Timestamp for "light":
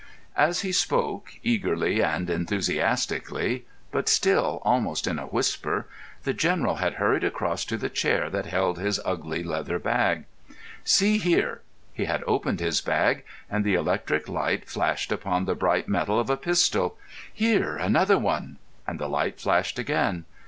14.27-14.67, 19.07-19.39